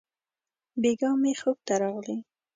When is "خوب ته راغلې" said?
1.39-2.17